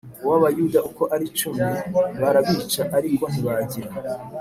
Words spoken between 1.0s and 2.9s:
ari icumi barabica